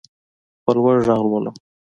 په 0.63 0.71
لوړ 0.77 0.97
غږ 1.05 1.19
لولم. 1.29 1.55